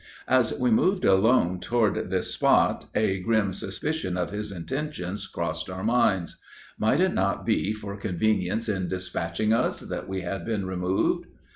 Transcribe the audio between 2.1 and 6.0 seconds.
spot, a grim suspicion of his intentions crossed our